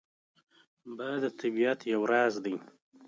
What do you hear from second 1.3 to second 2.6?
طبیعت یو راز دی